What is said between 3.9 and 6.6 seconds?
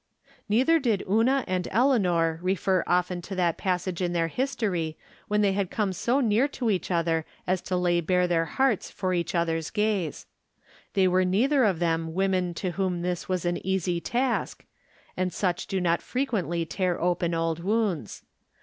in their history when they had come so near